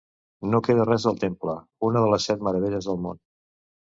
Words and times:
No 0.53 0.61
queda 0.67 0.85
res 0.89 1.05
del 1.09 1.19
temple, 1.23 1.53
una 1.89 2.03
de 2.05 2.09
les 2.13 2.27
set 2.29 2.45
meravelles 2.47 2.91
del 2.91 2.97
món. 3.07 3.21